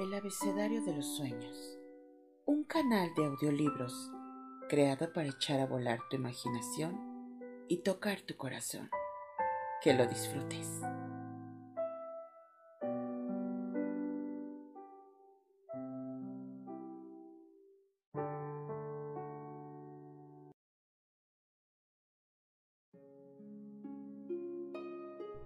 [0.00, 1.78] El abecedario de los sueños.
[2.46, 4.10] Un canal de audiolibros
[4.66, 6.98] creado para echar a volar tu imaginación
[7.68, 8.88] y tocar tu corazón.
[9.82, 10.80] Que lo disfrutes.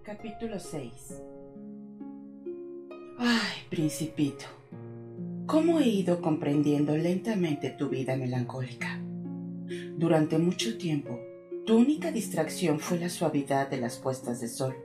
[0.04, 1.33] Capítulo 6 Ay,
[3.74, 4.44] principito,
[5.46, 9.00] ¿cómo he ido comprendiendo lentamente tu vida melancólica?
[9.96, 11.18] Durante mucho tiempo,
[11.66, 14.76] tu única distracción fue la suavidad de las puestas de sol.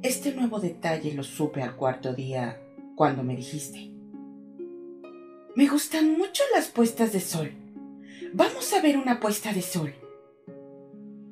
[0.00, 2.62] Este nuevo detalle lo supe al cuarto día
[2.94, 3.90] cuando me dijiste.
[5.54, 7.50] Me gustan mucho las puestas de sol.
[8.32, 9.92] Vamos a ver una puesta de sol.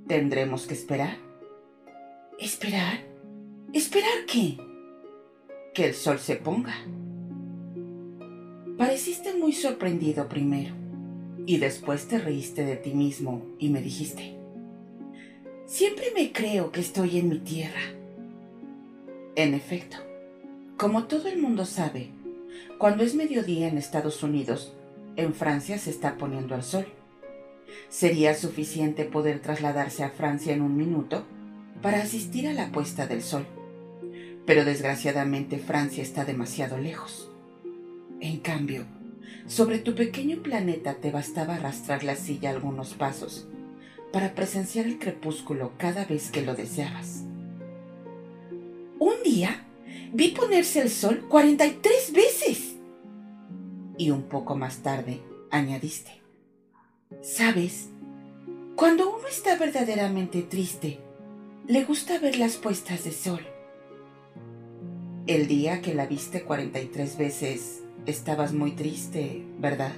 [0.06, 1.16] ¿Tendremos que esperar?
[2.38, 2.98] ¿Esperar?
[3.72, 4.58] ¿Esperar qué?
[5.74, 6.72] Que el sol se ponga.
[8.78, 10.72] Pareciste muy sorprendido primero
[11.46, 14.36] y después te reíste de ti mismo y me dijiste,
[15.66, 17.80] siempre me creo que estoy en mi tierra.
[19.34, 19.96] En efecto,
[20.76, 22.10] como todo el mundo sabe,
[22.78, 24.72] cuando es mediodía en Estados Unidos,
[25.16, 26.86] en Francia se está poniendo el sol.
[27.88, 31.24] ¿Sería suficiente poder trasladarse a Francia en un minuto
[31.82, 33.44] para asistir a la puesta del sol?
[34.46, 37.30] Pero desgraciadamente Francia está demasiado lejos.
[38.20, 38.84] En cambio,
[39.46, 43.46] sobre tu pequeño planeta te bastaba arrastrar la silla algunos pasos
[44.12, 47.24] para presenciar el crepúsculo cada vez que lo deseabas.
[48.98, 49.64] Un día
[50.12, 52.76] vi ponerse el sol 43 veces.
[53.98, 55.20] Y un poco más tarde
[55.50, 56.22] añadiste,
[57.22, 57.90] ¿sabes?
[58.76, 61.00] Cuando uno está verdaderamente triste,
[61.66, 63.40] le gusta ver las puestas de sol.
[65.26, 69.94] El día que la viste 43 veces, estabas muy triste, ¿verdad?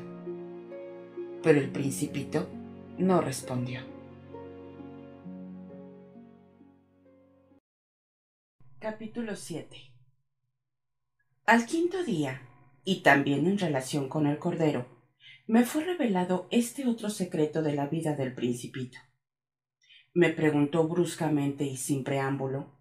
[1.43, 2.49] Pero el principito
[2.97, 3.81] no respondió.
[8.79, 9.77] Capítulo 7
[11.47, 12.43] Al quinto día,
[12.85, 14.87] y también en relación con el cordero,
[15.49, 18.99] me fue revelado este otro secreto de la vida del principito.
[20.15, 22.76] Me preguntó bruscamente y sin preámbulo,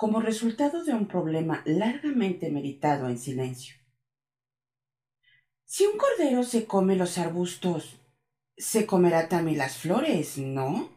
[0.00, 3.74] como resultado de un problema largamente meditado en silencio.
[5.66, 8.00] Si un cordero se come los arbustos,
[8.56, 10.88] se comerá también las flores, ¿no?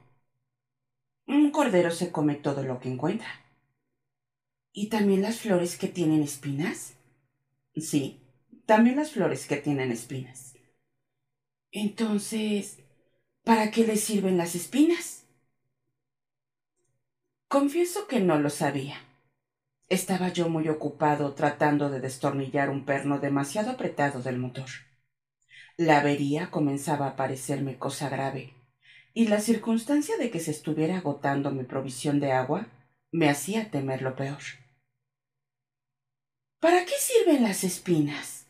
[1.28, 3.28] Un cordero se come todo lo que encuentra.
[4.72, 6.94] ¿Y también las flores que tienen espinas?
[7.76, 8.22] Sí,
[8.66, 10.56] también las flores que tienen espinas.
[11.72, 12.80] Entonces,
[13.44, 15.23] ¿para qué le sirven las espinas?
[17.54, 19.00] Confieso que no lo sabía.
[19.88, 24.66] Estaba yo muy ocupado tratando de destornillar un perno demasiado apretado del motor.
[25.78, 28.56] La avería comenzaba a parecerme cosa grave,
[29.14, 32.70] y la circunstancia de que se estuviera agotando mi provisión de agua
[33.12, 34.42] me hacía temer lo peor.
[36.60, 38.48] ¿Para qué sirven las espinas?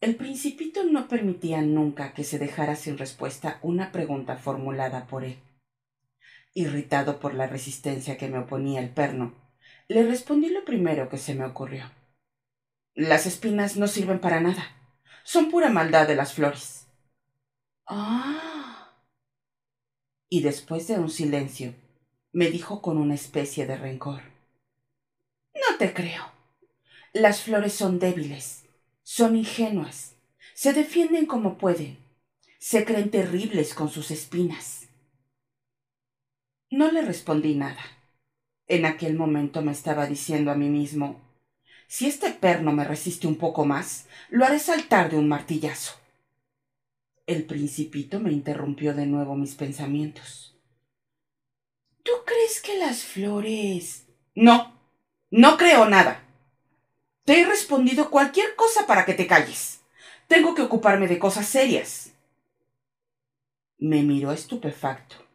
[0.00, 5.38] El principito no permitía nunca que se dejara sin respuesta una pregunta formulada por él.
[6.52, 9.34] Irritado por la resistencia que me oponía el perno,
[9.88, 11.90] le respondí lo primero que se me ocurrió.
[12.94, 14.64] Las espinas no sirven para nada.
[15.24, 16.86] Son pura maldad de las flores.
[17.86, 18.94] Ah.
[20.28, 21.74] Y después de un silencio,
[22.32, 24.22] me dijo con una especie de rencor.
[25.54, 26.32] No te creo.
[27.12, 28.64] Las flores son débiles,
[29.02, 30.14] son ingenuas,
[30.54, 31.98] se defienden como pueden,
[32.60, 34.79] se creen terribles con sus espinas.
[36.70, 37.84] No le respondí nada.
[38.68, 41.20] En aquel momento me estaba diciendo a mí mismo,
[41.88, 45.94] si este perno me resiste un poco más, lo haré saltar de un martillazo.
[47.26, 50.56] El principito me interrumpió de nuevo mis pensamientos.
[52.04, 54.06] ¿Tú crees que las flores...
[54.36, 54.72] No,
[55.32, 56.22] no creo nada.
[57.24, 59.80] Te he respondido cualquier cosa para que te calles.
[60.28, 62.12] Tengo que ocuparme de cosas serias.
[63.78, 65.29] Me miró estupefacto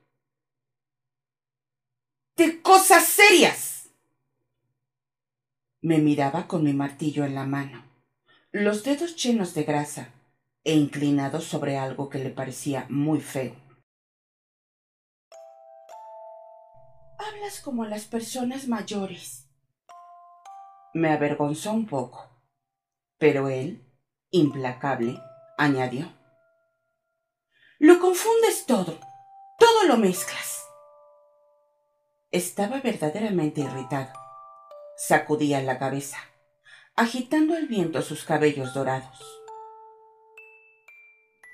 [2.36, 3.90] de cosas serias.
[5.82, 7.86] Me miraba con mi martillo en la mano,
[8.52, 10.10] los dedos llenos de grasa
[10.66, 13.56] e inclinados sobre algo que le parecía muy feo.
[17.18, 19.48] Hablas como las personas mayores.
[20.94, 22.30] Me avergonzó un poco,
[23.18, 23.86] pero él,
[24.32, 25.20] implacable,
[25.58, 26.12] añadió.
[27.80, 29.00] Lo confundes todo,
[29.58, 30.65] todo lo mezclas.
[32.36, 34.12] Estaba verdaderamente irritado.
[34.98, 36.18] Sacudía la cabeza.
[36.98, 39.22] agitando al viento sus cabellos dorados.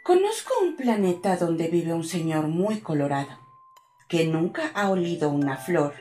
[0.04, 3.38] Conozco un planeta donde vive un señor muy colorado,
[4.10, 5.94] que nunca ha olido una flor,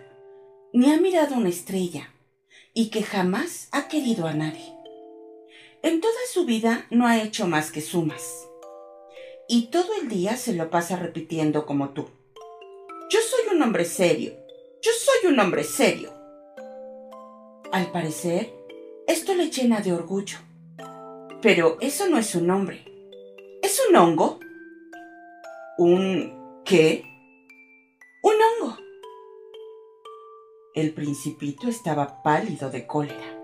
[0.72, 2.14] ni ha mirado una estrella,
[2.72, 4.74] y que jamás ha querido a nadie.
[5.82, 8.48] En toda su vida no ha hecho más que sumas.
[9.46, 12.08] Y todo el día se lo pasa repitiendo como tú.
[13.10, 14.39] Yo soy un hombre serio.
[14.82, 16.10] Yo soy un hombre serio.
[17.70, 18.50] Al parecer,
[19.06, 20.38] esto le llena de orgullo.
[21.42, 22.86] Pero eso no es un hombre.
[23.62, 24.40] ¿Es un hongo?
[25.76, 27.04] ¿Un qué?
[28.22, 28.78] Un hongo.
[30.74, 33.38] El principito estaba pálido de cólera.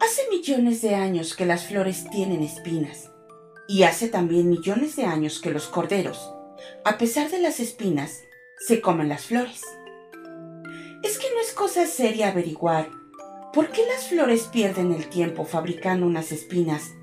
[0.00, 3.10] Hace millones de años que las flores tienen espinas
[3.68, 6.30] y hace también millones de años que los corderos,
[6.84, 8.20] a pesar de las espinas,
[8.66, 9.60] se comen las flores.
[11.02, 12.88] Es que no es cosa seria averiguar
[13.52, 16.94] por qué las flores pierden el tiempo fabricando unas espinas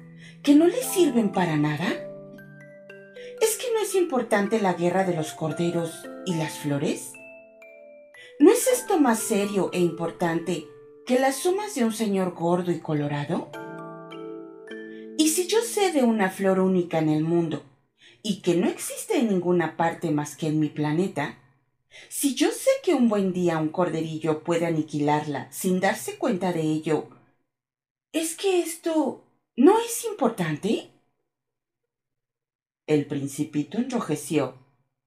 [0.42, 1.86] que no les sirven para nada.
[3.42, 7.14] ¿Es que no es importante la guerra de los corderos y las flores?
[8.40, 10.66] ¿No es esto más serio e importante
[11.06, 13.52] que las sumas de un señor gordo y colorado?
[15.16, 17.62] Y si yo sé de una flor única en el mundo
[18.24, 21.38] y que no existe en ninguna parte más que en mi planeta,
[22.10, 26.62] si yo sé que un buen día un corderillo puede aniquilarla sin darse cuenta de
[26.62, 27.10] ello,
[28.12, 30.92] ¿es que esto no es importante?
[32.88, 34.58] El principito enrojeció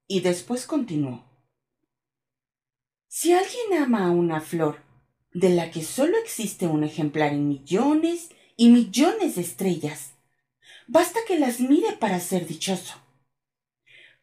[0.07, 1.25] y después continuó.
[3.09, 4.83] Si alguien ama a una flor
[5.33, 10.15] de la que solo existe un ejemplar en millones y millones de estrellas,
[10.87, 12.95] basta que las mire para ser dichoso.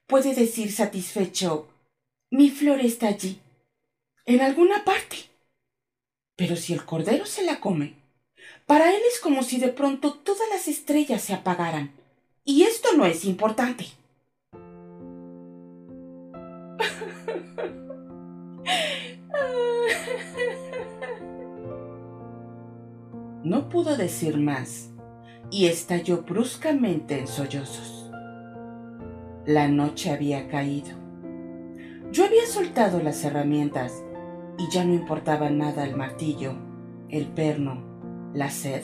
[0.08, 1.70] Puede decir satisfecho,
[2.31, 3.39] mi flor está allí,
[4.25, 5.18] en alguna parte.
[6.38, 7.95] Pero si el cordero se la come,
[8.66, 11.92] para él es como si de pronto todas las estrellas se apagaran.
[12.45, 13.86] Y esto no es importante.
[23.44, 24.92] No pudo decir más
[25.50, 28.12] y estalló bruscamente en sollozos.
[29.48, 31.00] La noche había caído.
[32.51, 34.03] Soltado las herramientas
[34.57, 36.53] y ya no importaba nada el martillo,
[37.07, 37.81] el perno,
[38.33, 38.83] la sed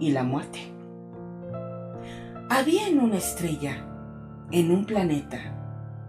[0.00, 0.58] y la muerte.
[2.50, 3.86] Había en una estrella,
[4.50, 5.38] en un planeta,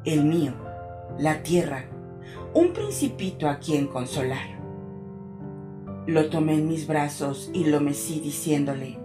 [0.06, 0.56] el mío,
[1.20, 1.86] la Tierra,
[2.56, 4.60] un principito a quien consolar.
[6.08, 8.98] Lo tomé en mis brazos y lo mecí diciéndole,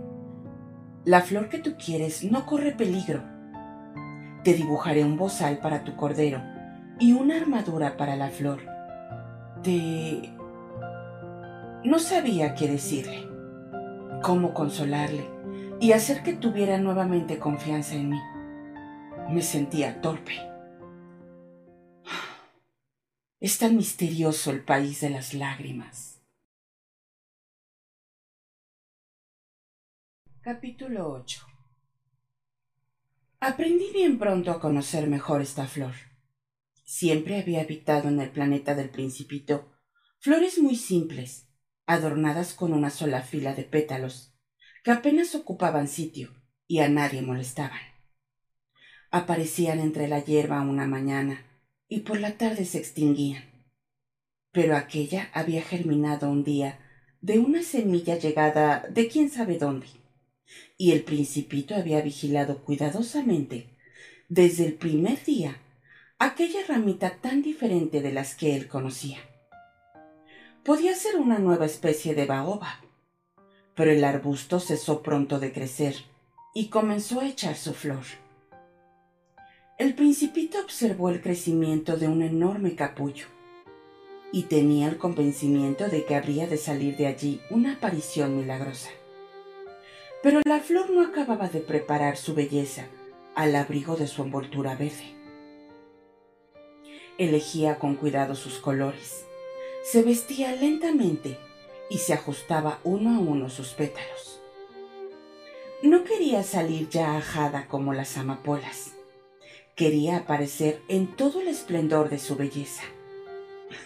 [1.05, 3.23] La flor que tú quieres no corre peligro.
[4.45, 6.52] Te dibujaré un bozal para tu cordero
[7.03, 8.61] y una armadura para la flor.
[9.65, 10.23] Te...
[11.83, 13.29] No sabía qué decirle,
[14.23, 15.29] cómo consolarle
[15.81, 18.21] y hacer que tuviera nuevamente confianza en mí.
[19.31, 20.35] Me sentía torpe.
[23.41, 26.23] Es tan misterioso el país de las lágrimas.
[30.41, 31.47] Capítulo 8
[33.41, 36.12] Aprendí bien pronto a conocer mejor esta flor.
[36.85, 39.73] Siempre había habitado en el planeta del principito
[40.19, 41.49] flores muy simples,
[41.87, 44.35] adornadas con una sola fila de pétalos,
[44.85, 46.33] que apenas ocupaban sitio
[46.67, 47.81] y a nadie molestaban.
[49.11, 51.45] Aparecían entre la hierba una mañana
[51.89, 53.45] y por la tarde se extinguían.
[54.53, 56.79] Pero aquella había germinado un día
[57.21, 59.87] de una semilla llegada de quién sabe dónde
[60.77, 63.77] y el principito había vigilado cuidadosamente
[64.29, 65.62] desde el primer día
[66.25, 69.19] aquella ramita tan diferente de las que él conocía.
[70.65, 72.81] Podía ser una nueva especie de baoba,
[73.75, 75.97] pero el arbusto cesó pronto de crecer
[76.55, 78.05] y comenzó a echar su flor.
[79.79, 83.27] El principito observó el crecimiento de un enorme capullo
[84.31, 88.91] y tenía el convencimiento de que habría de salir de allí una aparición milagrosa.
[90.23, 92.87] Pero la flor no acababa de preparar su belleza
[93.35, 95.22] al abrigo de su envoltura verde.
[97.23, 99.27] Elegía con cuidado sus colores,
[99.85, 101.39] se vestía lentamente
[101.89, 104.41] y se ajustaba uno a uno sus pétalos.
[105.85, 108.95] No quería salir ya ajada como las amapolas.
[109.77, 112.83] Quería aparecer en todo el esplendor de su belleza.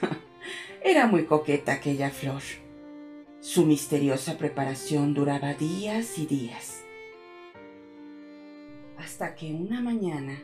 [0.83, 2.43] Era muy coqueta aquella flor.
[3.41, 6.85] Su misteriosa preparación duraba días y días.
[8.97, 10.43] Hasta que una mañana,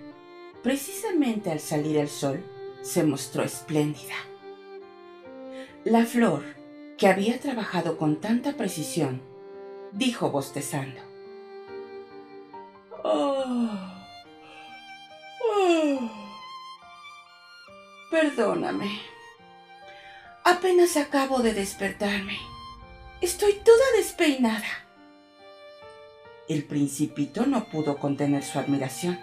[0.63, 2.45] precisamente al salir el sol,
[2.83, 4.15] se mostró espléndida.
[5.85, 6.45] La flor,
[6.99, 9.23] que había trabajado con tanta precisión,
[9.93, 11.01] dijo bostezando.
[13.03, 13.71] Oh,
[15.45, 16.11] oh,
[18.11, 19.01] perdóname.
[20.45, 22.39] Apenas acabo de despertarme.
[23.21, 24.67] Estoy toda despeinada.
[26.49, 29.19] El principito no pudo contener su admiración.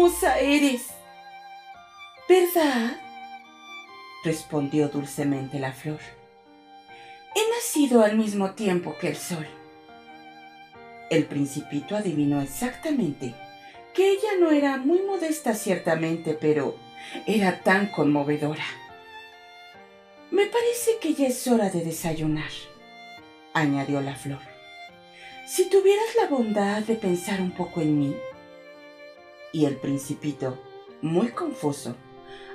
[0.00, 0.86] ¡Qué hermosa eres!
[2.26, 2.96] ¿Verdad?
[4.24, 6.00] respondió dulcemente la flor.
[7.34, 9.46] He nacido al mismo tiempo que el sol.
[11.10, 13.34] El principito adivinó exactamente
[13.92, 16.76] que ella no era muy modesta ciertamente, pero
[17.26, 18.64] era tan conmovedora.
[20.30, 22.50] Me parece que ya es hora de desayunar,
[23.52, 24.40] añadió la flor.
[25.46, 28.16] Si tuvieras la bondad de pensar un poco en mí.
[29.52, 30.58] Y el principito,
[31.02, 31.96] muy confuso,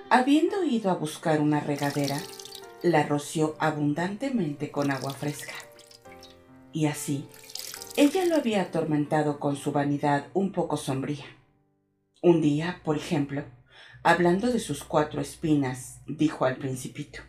[0.10, 2.22] habiendo ido a buscar una regadera,
[2.82, 5.54] la roció abundantemente con agua fresca.
[6.72, 7.28] Y así,
[7.98, 11.26] ella lo había atormentado con su vanidad un poco sombría.
[12.22, 13.46] Un día, por ejemplo,
[14.04, 17.22] hablando de sus cuatro espinas, dijo al principito.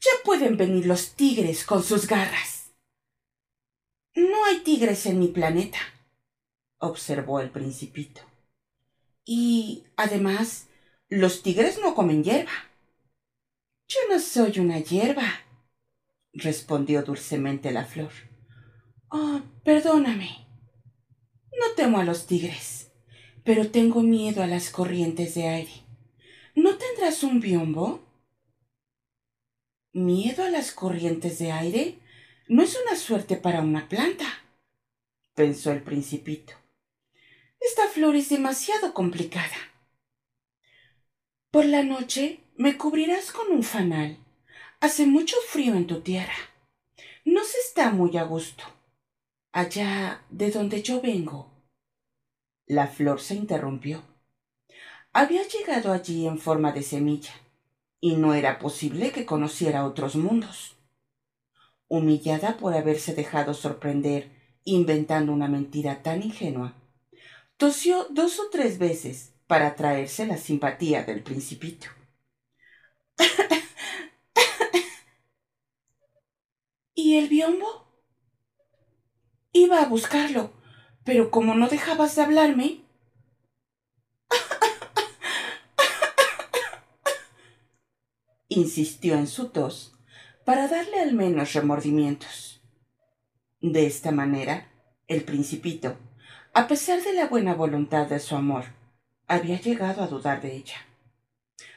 [0.00, 2.72] Ya pueden venir los tigres con sus garras.
[4.14, 5.78] No hay tigres en mi planeta,
[6.86, 8.20] observó el principito.
[9.24, 10.68] Y, además,
[11.08, 12.52] los tigres no comen hierba.
[13.88, 15.26] Yo no soy una hierba,
[16.32, 18.12] respondió dulcemente la flor.
[19.08, 20.46] Oh, perdóname.
[21.52, 22.90] No temo a los tigres,
[23.44, 25.72] pero tengo miedo a las corrientes de aire.
[26.54, 28.00] ¿No tendrás un biombo?
[29.92, 31.98] ¿Miedo a las corrientes de aire?
[32.48, 34.26] No es una suerte para una planta,
[35.34, 36.52] pensó el principito.
[37.60, 39.56] Esta flor es demasiado complicada.
[41.50, 44.18] Por la noche me cubrirás con un fanal.
[44.80, 46.34] Hace mucho frío en tu tierra.
[47.24, 48.64] No se está muy a gusto.
[49.52, 51.50] Allá de donde yo vengo.
[52.66, 54.02] La flor se interrumpió.
[55.12, 57.32] Había llegado allí en forma de semilla,
[58.00, 60.76] y no era posible que conociera otros mundos.
[61.88, 64.30] Humillada por haberse dejado sorprender
[64.64, 66.74] inventando una mentira tan ingenua,
[67.56, 71.86] tosió dos o tres veces para atraerse la simpatía del principito.
[76.94, 77.84] ¿Y el biombo?
[79.52, 80.52] Iba a buscarlo,
[81.04, 82.80] pero como no dejabas de hablarme...
[88.48, 89.94] insistió en su tos
[90.44, 92.60] para darle al menos remordimientos.
[93.60, 94.70] De esta manera,
[95.08, 95.96] el principito,
[96.56, 98.66] a pesar de la buena voluntad de su amor,
[99.26, 100.76] había llegado a dudar de ella.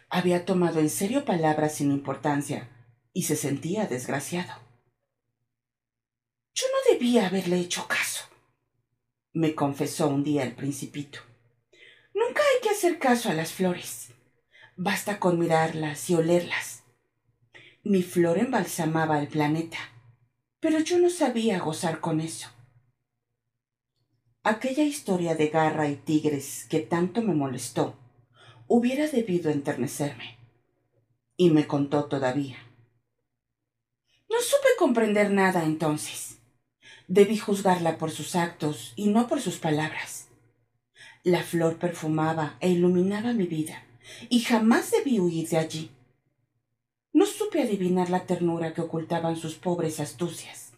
[0.07, 2.69] Había tomado en serio palabras sin importancia
[3.11, 4.53] y se sentía desgraciado.
[6.53, 8.25] Yo no debía haberle hecho caso,
[9.33, 11.21] me confesó un día el principito.
[12.13, 14.09] Nunca hay que hacer caso a las flores.
[14.75, 16.83] Basta con mirarlas y olerlas.
[17.83, 19.79] Mi flor embalsamaba el planeta,
[20.59, 22.49] pero yo no sabía gozar con eso.
[24.49, 27.97] Aquella historia de garra y tigres que tanto me molestó
[28.69, 30.37] hubiera debido enternecerme.
[31.35, 32.55] Y me contó todavía.
[34.29, 36.37] No supe comprender nada entonces.
[37.09, 40.29] Debí juzgarla por sus actos y no por sus palabras.
[41.23, 43.83] La flor perfumaba e iluminaba mi vida,
[44.29, 45.91] y jamás debí huir de allí.
[47.11, 50.71] No supe adivinar la ternura que ocultaban sus pobres astucias.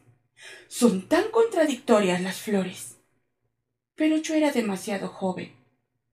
[0.67, 2.95] Son tan contradictorias las flores
[3.99, 5.51] pero yo era demasiado joven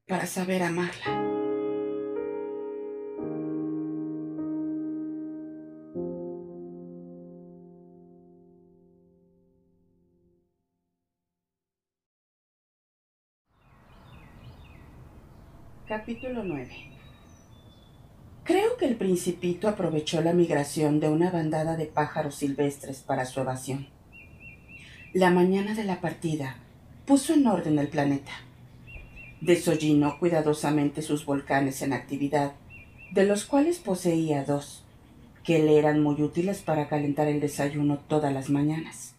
[0.09, 1.23] para saber amarla.
[15.87, 16.69] Capítulo 9
[18.43, 23.39] Creo que el principito aprovechó la migración de una bandada de pájaros silvestres para su
[23.39, 23.87] evasión.
[25.13, 26.66] La mañana de la partida,
[27.07, 28.33] puso en orden el planeta.
[29.41, 32.55] Desollinó cuidadosamente sus volcanes en actividad,
[33.13, 34.85] de los cuales poseía dos,
[35.45, 39.15] que le eran muy útiles para calentar el desayuno todas las mañanas.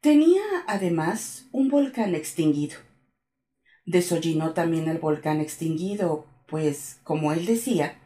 [0.00, 2.76] Tenía, además, un volcán extinguido.
[3.84, 7.98] Desollinó también el volcán extinguido, pues, como él decía,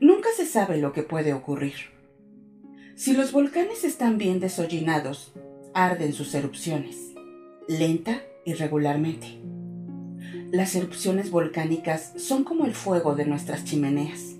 [0.00, 1.96] nunca se sabe lo que puede ocurrir.
[2.96, 5.32] Si los volcanes están bien desollinados,
[5.72, 7.08] arden sus erupciones
[7.68, 9.38] lenta y regularmente.
[10.50, 14.36] Las erupciones volcánicas son como el fuego de nuestras chimeneas.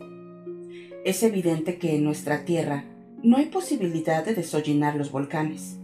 [1.05, 2.85] es evidente que en nuestra Tierra
[3.23, 5.79] no hay posibilidad de desollinar los volcanes.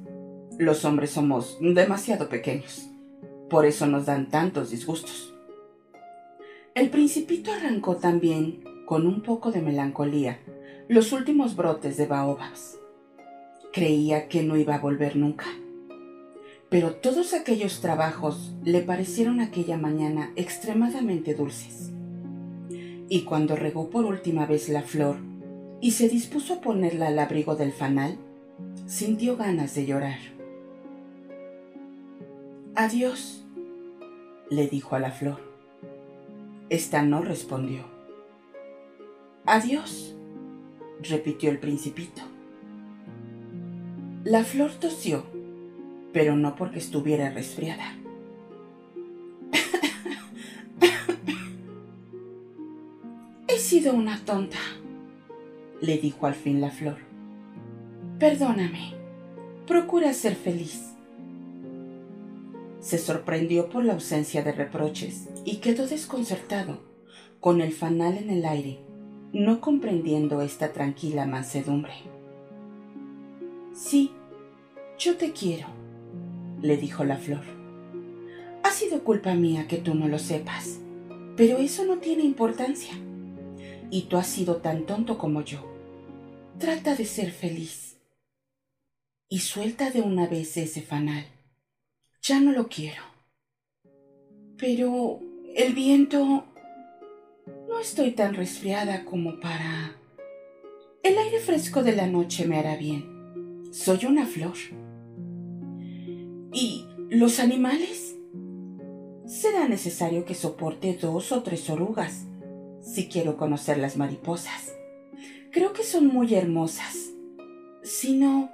[0.59, 2.89] Los hombres somos demasiado pequeños.
[3.51, 5.35] Por eso nos dan tantos disgustos.
[6.75, 10.39] El principito arrancó también, con un poco de melancolía,
[10.89, 12.79] los últimos brotes de baobabs.
[13.71, 15.47] Creía que no iba a volver nunca.
[16.75, 21.93] Pero todos aquellos trabajos le parecieron aquella mañana extremadamente dulces.
[23.09, 25.19] Y cuando regó por última vez la flor
[25.81, 28.19] y se dispuso a ponerla al abrigo del fanal,
[28.87, 30.19] sintió ganas de llorar.
[32.75, 33.45] Adiós,
[34.51, 35.39] le dijo a la flor.
[36.71, 37.85] Esta no respondió.
[39.47, 40.17] Adiós,
[41.01, 42.23] repitió el principito.
[44.25, 45.23] La flor tosió,
[46.15, 47.95] pero no porque estuviera resfriada.
[53.47, 54.57] He sido una tonta,
[55.83, 56.97] le dijo al fin la flor.
[58.19, 58.95] Perdóname,
[59.67, 60.95] procura ser feliz
[62.85, 66.81] se sorprendió por la ausencia de reproches y quedó desconcertado,
[67.41, 68.79] con el fanal en el aire,
[69.33, 71.95] no comprendiendo esta tranquila mansedumbre.
[73.73, 74.13] Sí,
[74.99, 75.67] yo te quiero,
[76.65, 77.45] le dijo la flor.
[78.63, 80.81] Ha sido culpa mía que tú no lo sepas,
[81.37, 82.95] pero eso no tiene importancia.
[83.91, 85.59] Y tú has sido tan tonto como yo.
[86.59, 87.99] Trata de ser feliz.
[89.29, 91.27] Y suelta de una vez ese fanal.
[92.23, 93.03] Ya no lo quiero.
[94.57, 95.21] Pero
[95.55, 96.47] el viento...
[97.69, 99.97] No estoy tan resfriada como para...
[101.03, 103.69] El aire fresco de la noche me hará bien.
[103.71, 104.55] Soy una flor.
[106.55, 108.17] ¿Y los animales?
[109.27, 112.25] Será necesario que soporte dos o tres orugas
[112.81, 114.73] si quiero conocer las mariposas.
[115.51, 117.11] Creo que son muy hermosas.
[117.83, 118.51] Si no,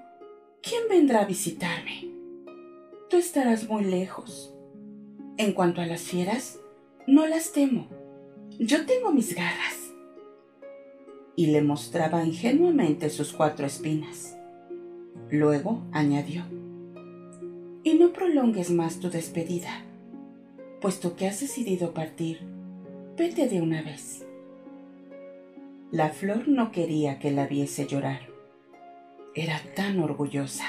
[0.63, 2.11] ¿quién vendrá a visitarme?
[3.11, 4.55] tú estarás muy lejos.
[5.37, 6.61] En cuanto a las fieras,
[7.09, 7.89] no las temo.
[8.59, 9.93] Yo tengo mis garras.
[11.35, 14.37] Y le mostraba ingenuamente sus cuatro espinas.
[15.31, 16.45] Luego añadió,
[17.83, 19.83] y no prolongues más tu despedida,
[20.81, 22.41] puesto que has decidido partir,
[23.17, 24.27] vete de una vez.
[25.91, 28.21] La flor no quería que la viese llorar.
[29.35, 30.65] Era tan orgullosa.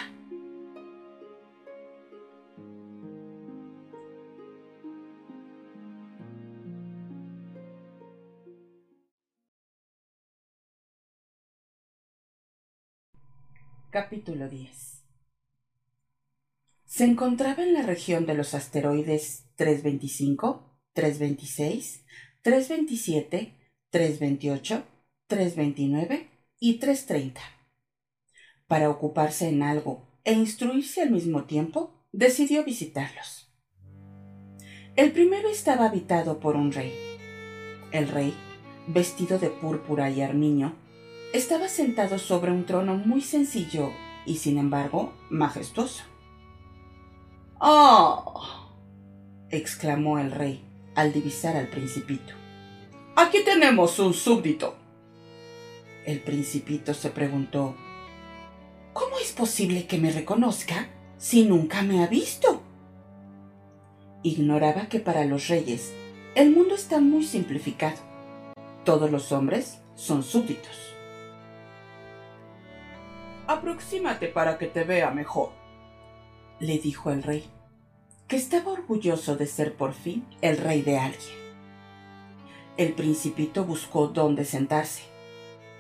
[13.92, 14.91] Capítulo 10
[17.02, 22.06] Se encontraba en la región de los asteroides 325, 326,
[22.44, 23.56] 327,
[23.90, 24.84] 328,
[25.26, 27.42] 329 y 330.
[28.68, 33.52] Para ocuparse en algo e instruirse al mismo tiempo, decidió visitarlos.
[34.96, 36.94] El primero estaba habitado por un rey.
[37.92, 38.32] El rey,
[38.86, 40.76] vestido de púrpura y armiño,
[41.34, 43.90] estaba sentado sobre un trono muy sencillo
[44.28, 46.11] y sin embargo majestuoso.
[47.64, 48.42] ¡Oh!
[49.52, 52.34] exclamó el rey al divisar al principito.
[53.16, 54.76] Aquí tenemos un súbdito.
[56.08, 57.76] El principito se preguntó,
[58.94, 60.88] ¿Cómo es posible que me reconozca
[61.20, 62.64] si nunca me ha visto?
[64.24, 65.94] Ignoraba que para los reyes
[66.34, 67.98] el mundo está muy simplificado.
[68.86, 70.96] Todos los hombres son súbditos.
[73.46, 75.61] Aproxímate para que te vea mejor,
[76.62, 77.44] le dijo el rey,
[78.28, 81.42] que estaba orgulloso de ser por fin el rey de alguien.
[82.78, 85.02] El principito buscó dónde sentarse,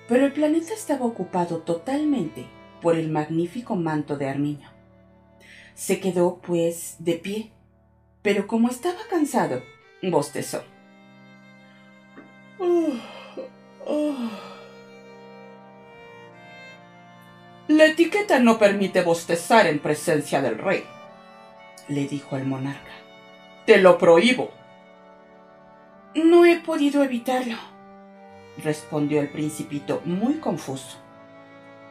[0.09, 2.45] pero el planeta estaba ocupado totalmente
[2.81, 4.69] por el magnífico manto de armiño.
[5.75, 7.51] Se quedó, pues, de pie,
[8.21, 9.61] pero como estaba cansado,
[10.01, 10.63] bostezó.
[17.71, 20.83] La etiqueta no permite bostezar en presencia del rey,
[21.87, 22.91] le dijo el monarca.
[23.65, 24.51] Te lo prohíbo.
[26.13, 27.55] No he podido evitarlo,
[28.61, 30.97] respondió el principito muy confuso.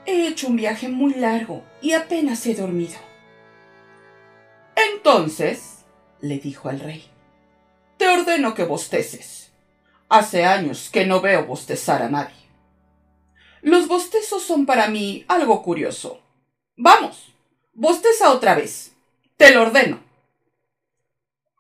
[0.04, 2.98] He hecho un viaje muy largo y apenas he dormido.
[4.92, 5.86] Entonces,
[6.20, 7.06] le dijo el rey,
[7.96, 9.50] te ordeno que bosteces.
[10.10, 12.39] Hace años que no veo bostezar a nadie.
[13.62, 16.20] Los bostezos son para mí algo curioso.
[16.76, 17.32] Vamos,
[17.74, 18.92] bosteza otra vez.
[19.36, 20.00] Te lo ordeno.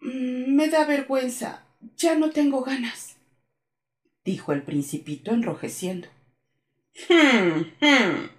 [0.00, 1.62] Mm, me da vergüenza.
[1.96, 3.16] Ya no tengo ganas,
[4.24, 6.08] dijo el principito enrojeciendo.
[7.08, 8.30] Hmm, hmm,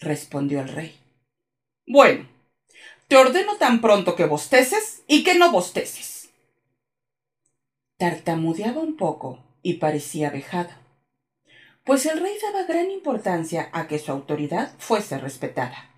[0.00, 0.96] respondió el rey.
[1.86, 2.28] Bueno,
[3.08, 6.30] te ordeno tan pronto que bosteces y que no bosteces.
[7.96, 10.70] Tartamudeaba un poco y parecía vejado,
[11.84, 15.90] pues el rey daba gran importancia a que su autoridad fuese respetada.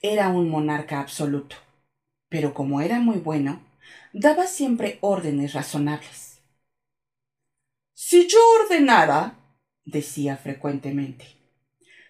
[0.00, 1.56] Era un monarca absoluto,
[2.28, 3.60] pero como era muy bueno,
[4.12, 6.40] daba siempre órdenes razonables.
[7.94, 9.34] Si yo ordenara,
[9.84, 11.26] decía frecuentemente,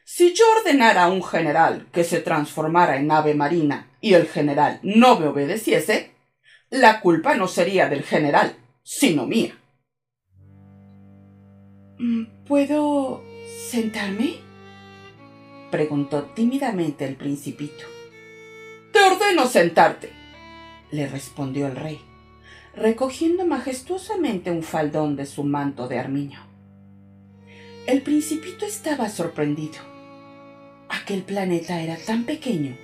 [0.05, 4.81] si yo ordenara a un general que se transformara en ave marina y el general
[4.83, 6.13] no me obedeciese,
[6.69, 9.57] la culpa no sería del general, sino mía.
[11.99, 13.23] Mm, ¿Puedo
[13.71, 14.35] sentarme?
[15.71, 17.87] preguntó tímidamente el principito.
[18.93, 20.12] Te ordeno sentarte,
[20.91, 21.99] le respondió el rey,
[22.77, 26.41] recogiendo majestuosamente un faldón de su manto de armiño.
[27.87, 29.79] El principito estaba sorprendido.
[30.91, 32.77] Aquel planeta era tan pequeño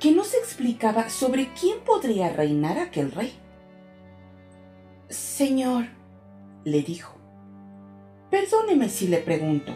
[0.00, 3.32] que no se explicaba sobre quién podría reinar aquel rey.
[5.08, 5.84] Señor,
[6.64, 7.13] le dijo,
[8.34, 9.72] perdóneme si le pregunto.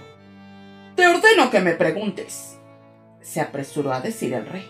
[0.97, 2.59] Te ordeno que me preguntes,
[3.21, 4.69] se apresuró a decir el rey.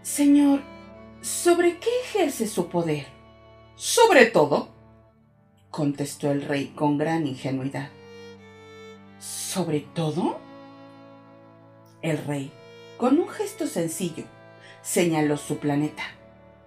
[0.00, 0.62] Señor,
[1.20, 3.04] ¿sobre qué ejerce su poder?
[3.76, 4.70] Sobre todo,
[5.68, 7.90] contestó el rey con gran ingenuidad.
[9.18, 10.40] ¿Sobre todo?
[12.00, 12.50] El rey,
[12.96, 14.24] con un gesto sencillo,
[14.80, 16.04] señaló su planeta,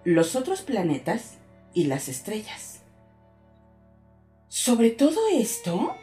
[0.04, 1.38] los otros planetas
[1.74, 2.77] y las estrellas.
[4.48, 5.94] ¿Sobre todo esto?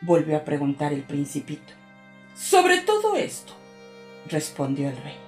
[0.00, 1.74] volvió a preguntar el principito.
[2.34, 3.52] Sobre todo esto,
[4.28, 5.18] respondió el rey.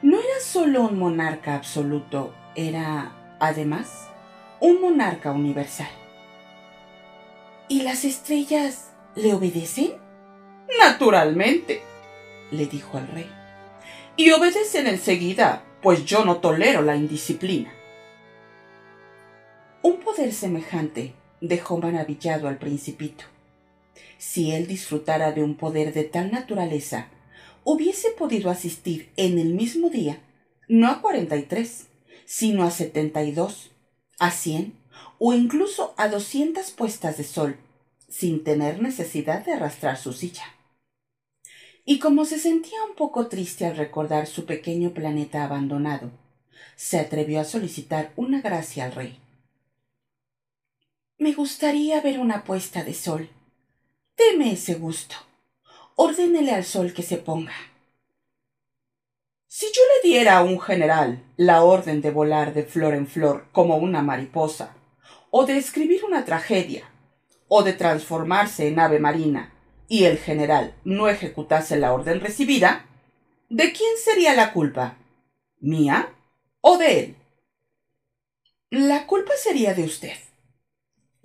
[0.00, 4.08] No era solo un monarca absoluto, era, además,
[4.60, 5.90] un monarca universal.
[7.68, 9.92] ¿Y las estrellas le obedecen?
[10.78, 11.82] Naturalmente,
[12.50, 13.30] le dijo el rey.
[14.16, 17.75] Y obedecen enseguida, pues yo no tolero la indisciplina.
[19.86, 23.22] Un poder semejante dejó maravillado al principito.
[24.18, 27.06] Si él disfrutara de un poder de tal naturaleza,
[27.62, 30.18] hubiese podido asistir en el mismo día,
[30.66, 31.86] no a cuarenta y tres,
[32.24, 33.70] sino a setenta y dos,
[34.18, 34.74] a cien
[35.20, 37.56] o incluso a doscientas puestas de sol,
[38.08, 40.46] sin tener necesidad de arrastrar su silla.
[41.84, 46.10] Y como se sentía un poco triste al recordar su pequeño planeta abandonado,
[46.74, 49.20] se atrevió a solicitar una gracia al rey.
[51.18, 53.30] Me gustaría ver una puesta de sol.
[54.18, 55.16] Deme ese gusto.
[55.94, 57.54] Ordénele al sol que se ponga.
[59.46, 63.46] Si yo le diera a un general la orden de volar de flor en flor
[63.52, 64.76] como una mariposa,
[65.30, 66.90] o de escribir una tragedia,
[67.48, 69.54] o de transformarse en ave marina,
[69.88, 72.84] y el general no ejecutase la orden recibida,
[73.48, 74.98] ¿de quién sería la culpa?
[75.60, 76.12] ¿Mía
[76.60, 77.16] o de él?
[78.68, 80.18] La culpa sería de usted,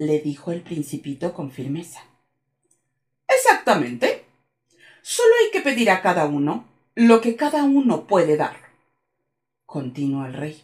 [0.01, 2.03] le dijo el principito con firmeza.
[3.27, 4.25] Exactamente.
[5.03, 8.57] Solo hay que pedir a cada uno lo que cada uno puede dar,
[9.67, 10.63] continuó el rey.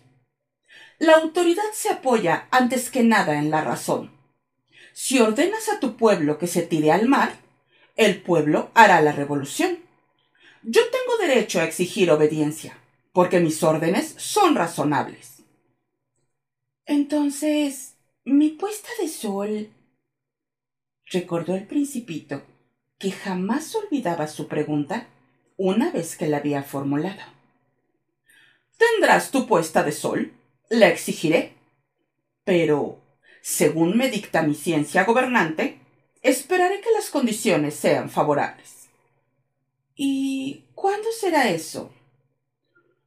[0.97, 4.11] La autoridad se apoya antes que nada en la razón.
[4.91, 7.35] Si ordenas a tu pueblo que se tire al mar,
[7.95, 9.77] el pueblo hará la revolución.
[10.63, 12.75] Yo tengo derecho a exigir obediencia,
[13.13, 15.43] porque mis órdenes son razonables.
[16.87, 17.96] Entonces,
[18.27, 19.69] mi puesta de sol.
[21.05, 22.43] recordó el principito,
[22.99, 25.07] que jamás olvidaba su pregunta
[25.55, 27.21] una vez que la había formulado.
[28.77, 30.33] Tendrás tu puesta de sol,
[30.69, 31.53] la exigiré.
[32.43, 32.99] Pero,
[33.41, 35.79] según me dicta mi ciencia gobernante,
[36.21, 38.89] esperaré que las condiciones sean favorables.
[39.95, 41.93] ¿Y cuándo será eso?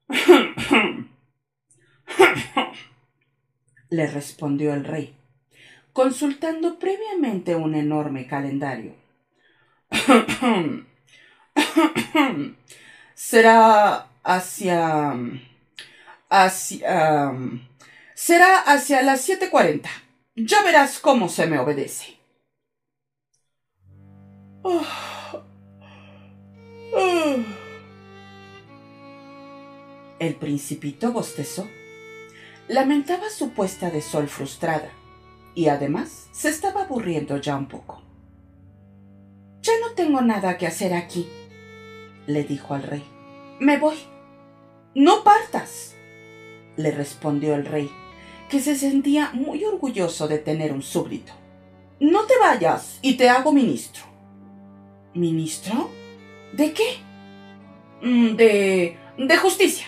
[3.91, 5.15] le respondió el rey,
[5.93, 8.95] consultando previamente un enorme calendario.
[13.15, 15.15] será hacia...
[16.29, 17.33] hacia...
[18.15, 19.91] será hacia las siete cuarenta.
[20.37, 22.19] Ya verás cómo se me obedece.
[30.19, 31.67] El principito bostezó.
[32.71, 34.93] Lamentaba su puesta de sol frustrada
[35.57, 38.01] y además se estaba aburriendo ya un poco.
[39.61, 41.29] Ya no tengo nada que hacer aquí,
[42.29, 43.03] le dijo al rey.
[43.59, 43.97] Me voy.
[44.95, 45.97] No partas,
[46.77, 47.91] le respondió el rey,
[48.49, 51.33] que se sentía muy orgulloso de tener un súbdito.
[51.99, 54.05] No te vayas y te hago ministro.
[55.13, 55.91] ¿Ministro?
[56.53, 56.99] ¿De qué?
[58.01, 58.97] Mm, de...
[59.19, 59.87] de justicia.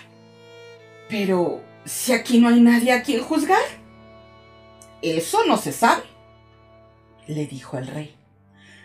[1.08, 3.62] Pero, si aquí no hay nadie a quien juzgar.
[5.00, 6.04] Eso no se sabe,
[7.26, 8.14] le dijo el rey.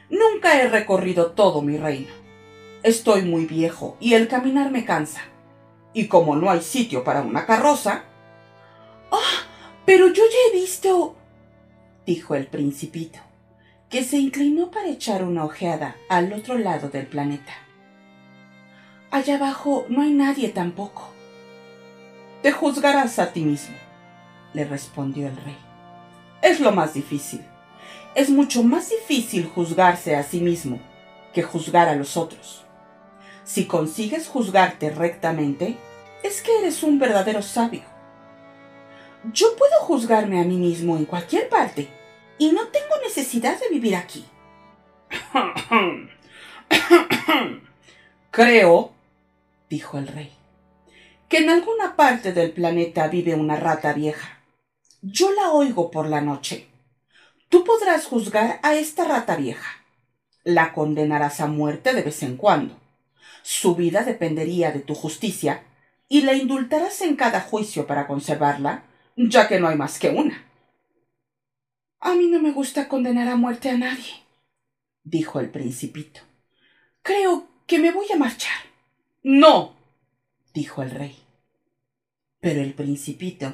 [0.10, 2.12] Nunca he recorrido todo mi reino.
[2.84, 5.22] Estoy muy viejo y el caminar me cansa.
[5.94, 8.04] Y como no hay sitio para una carroza...
[9.12, 9.48] ¡Ah!
[9.86, 11.16] pero yo ya he visto...
[12.06, 13.20] dijo el principito,
[13.90, 17.54] que se inclinó para echar una ojeada al otro lado del planeta.
[19.12, 21.17] Allá abajo no hay nadie tampoco.
[22.48, 23.76] Te juzgarás a ti mismo,
[24.54, 25.58] le respondió el rey.
[26.42, 27.46] Es lo más difícil.
[28.16, 30.80] Es mucho más difícil juzgarse a sí mismo
[31.34, 32.64] que juzgar a los otros.
[33.44, 35.76] Si consigues juzgarte rectamente,
[36.24, 37.84] es que eres un verdadero sabio.
[39.34, 41.90] Yo puedo juzgarme a mí mismo en cualquier parte
[42.38, 44.24] y no tengo necesidad de vivir aquí.
[48.32, 48.92] Creo,
[49.70, 50.37] dijo el rey,
[51.30, 54.40] que en alguna parte del planeta vive una rata vieja.
[55.02, 56.68] Yo la oigo por la noche.
[57.50, 59.84] Tú podrás juzgar a esta rata vieja.
[60.44, 62.80] La condenarás a muerte de vez en cuando.
[63.44, 65.64] Su vida dependería de tu justicia
[66.10, 68.84] y la indultarás en cada juicio para conservarla,
[69.16, 70.46] ya que no hay más que una.
[72.00, 74.24] A mí no me gusta condenar a muerte a nadie,
[75.04, 76.22] dijo el principito.
[77.02, 78.56] Creo que me voy a marchar.
[79.24, 79.77] No,
[80.58, 81.16] dijo el rey.
[82.40, 83.54] Pero el principito,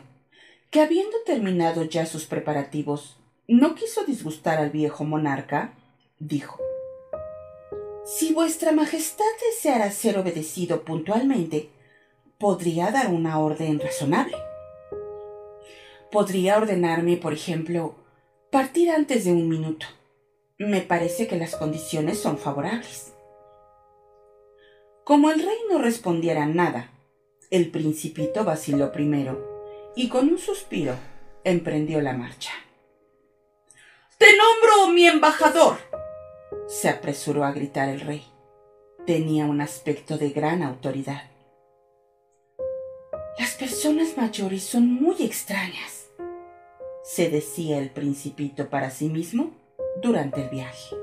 [0.70, 5.74] que habiendo terminado ya sus preparativos, no quiso disgustar al viejo monarca,
[6.20, 6.62] dijo
[8.06, 11.70] Si vuestra majestad deseara ser obedecido puntualmente,
[12.38, 14.38] podría dar una orden razonable.
[16.10, 17.96] Podría ordenarme, por ejemplo,
[18.50, 19.88] partir antes de un minuto.
[20.58, 23.12] Me parece que las condiciones son favorables.
[25.04, 26.93] Como el rey no respondiera nada,
[27.54, 30.96] el principito vaciló primero y con un suspiro
[31.44, 32.52] emprendió la marcha.
[34.18, 35.78] Te nombro mi embajador,
[36.66, 38.26] se apresuró a gritar el rey.
[39.06, 41.30] Tenía un aspecto de gran autoridad.
[43.38, 46.10] Las personas mayores son muy extrañas,
[47.04, 49.52] se decía el principito para sí mismo
[50.02, 50.96] durante el viaje.